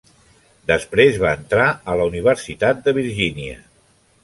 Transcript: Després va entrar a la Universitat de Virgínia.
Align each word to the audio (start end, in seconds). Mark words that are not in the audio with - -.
Després 0.71 1.19
va 1.25 1.33
entrar 1.41 1.67
a 1.93 1.99
la 2.01 2.09
Universitat 2.13 2.83
de 2.89 2.97
Virgínia. 3.03 3.63